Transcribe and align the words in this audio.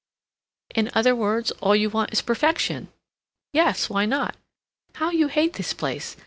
"In 0.73 0.89
other 0.95 1.15
words, 1.15 1.51
all 1.61 1.75
you 1.75 1.87
want 1.87 2.11
is 2.11 2.23
perfection?" 2.23 2.87
"Yes! 3.53 3.87
Why 3.87 4.07
not?" 4.07 4.35
"How 4.95 5.11
you 5.11 5.27
hate 5.27 5.53
this 5.53 5.73
place! 5.73 6.17